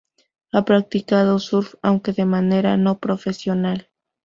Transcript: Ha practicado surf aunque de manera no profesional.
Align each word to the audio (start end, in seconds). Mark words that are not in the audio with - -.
Ha 0.51 0.65
practicado 0.65 1.37
surf 1.37 1.75
aunque 1.83 2.11
de 2.11 2.25
manera 2.25 2.75
no 2.75 2.97
profesional. 2.99 3.87